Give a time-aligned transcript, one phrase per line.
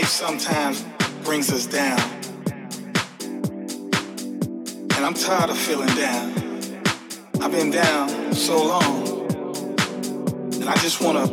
[0.00, 0.84] life sometimes
[1.24, 1.98] brings us down.
[4.94, 6.30] And I'm tired of feeling down.
[7.40, 9.26] I've been down so long.
[10.54, 11.24] And I just wanna,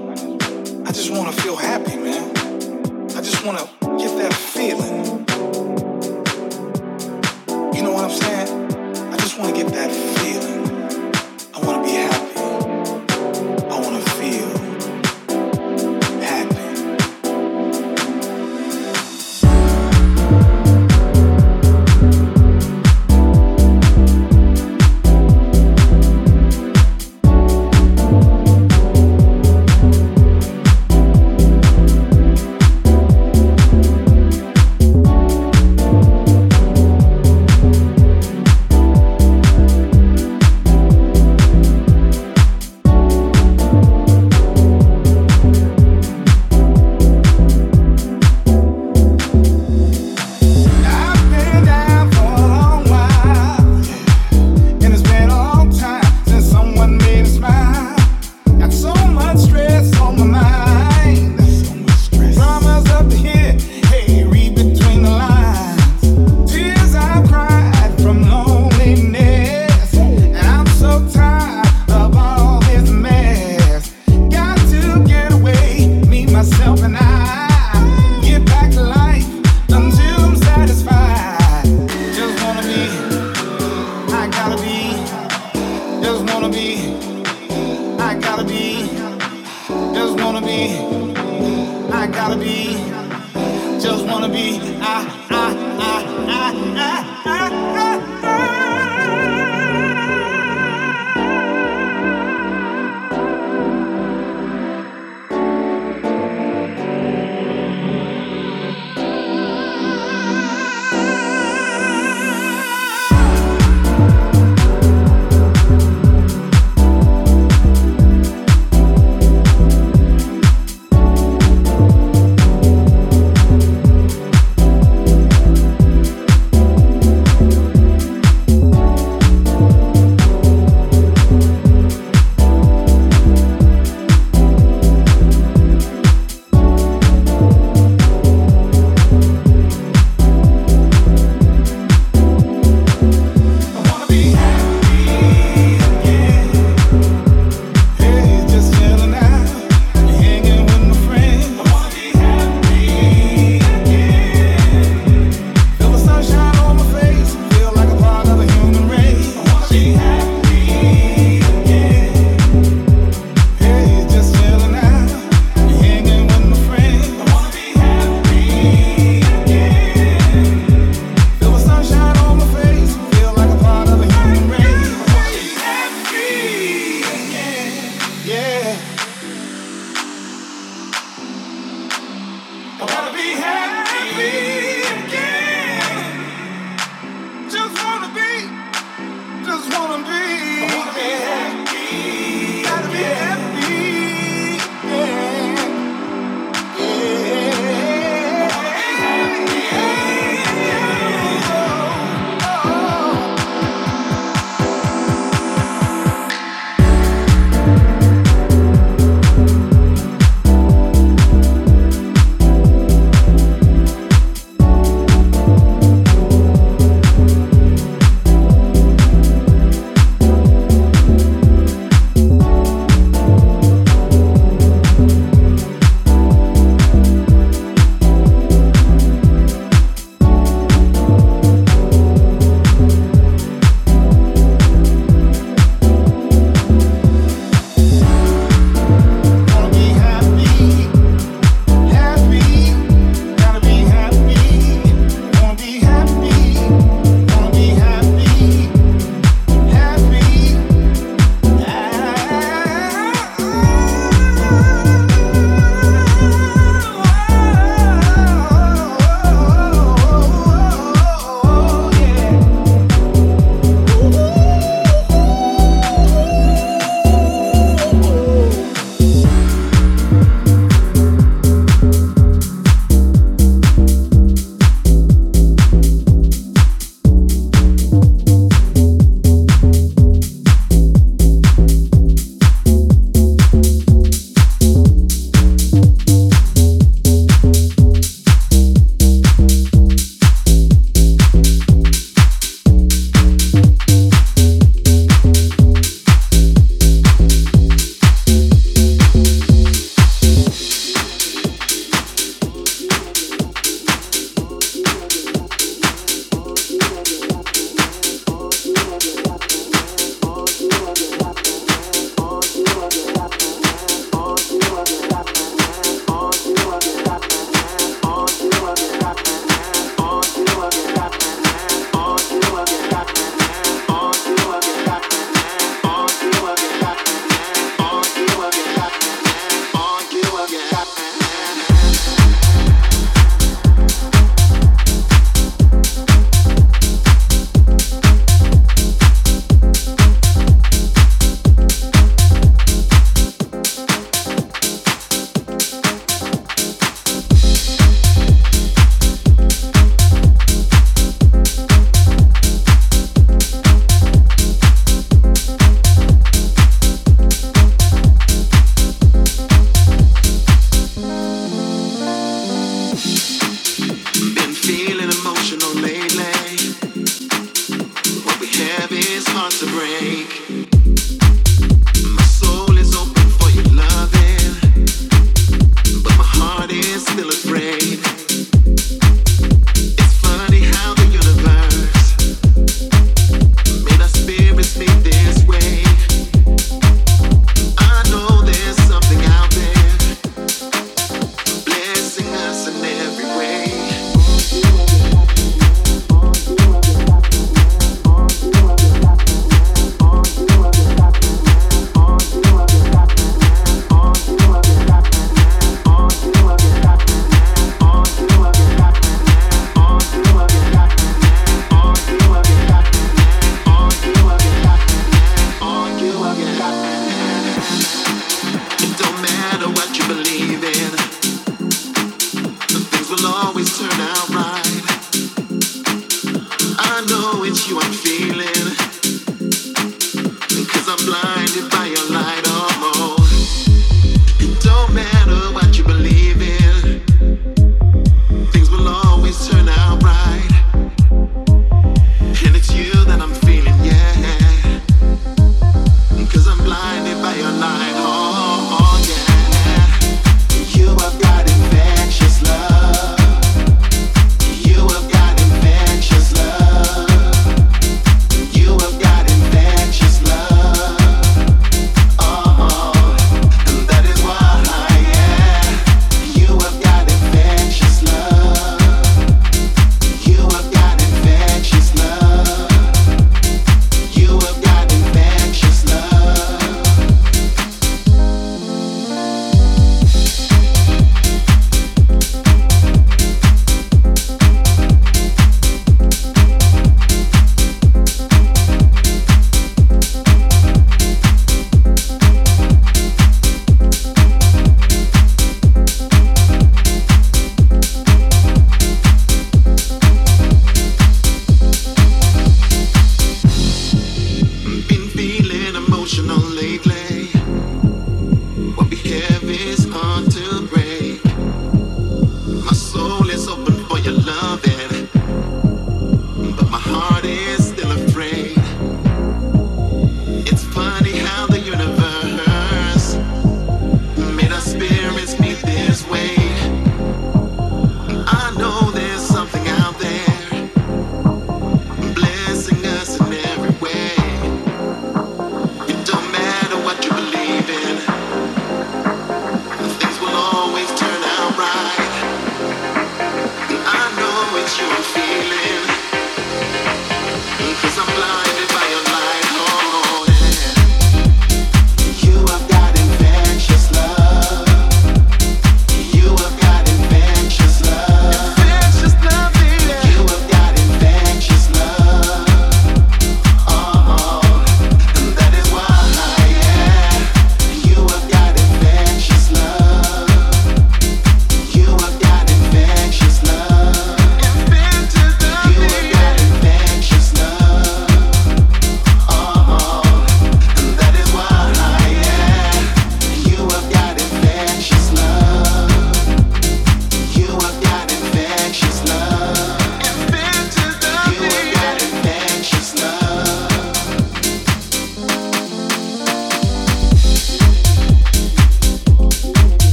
[0.83, 2.31] I just wanna feel happy, man.
[3.15, 3.69] I just wanna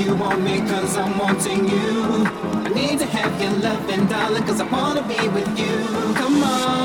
[0.00, 2.24] you want me, cause I'm wanting you.
[2.64, 5.76] I need to have your love and darling, cause I wanna be with you.
[6.14, 6.79] Come on,